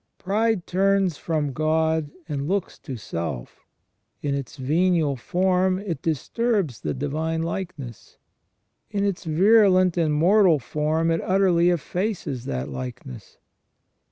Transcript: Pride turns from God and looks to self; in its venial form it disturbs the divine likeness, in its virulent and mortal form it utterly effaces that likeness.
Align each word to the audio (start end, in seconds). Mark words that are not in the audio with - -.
Pride 0.17 0.65
turns 0.65 1.17
from 1.19 1.53
God 1.53 2.09
and 2.27 2.47
looks 2.47 2.79
to 2.79 2.97
self; 2.97 3.67
in 4.23 4.33
its 4.33 4.57
venial 4.57 5.15
form 5.15 5.77
it 5.77 6.01
disturbs 6.01 6.79
the 6.81 6.95
divine 6.95 7.43
likeness, 7.43 8.17
in 8.89 9.03
its 9.05 9.25
virulent 9.25 9.97
and 9.97 10.11
mortal 10.15 10.57
form 10.57 11.11
it 11.11 11.21
utterly 11.23 11.69
effaces 11.69 12.45
that 12.45 12.67
likeness. 12.69 13.37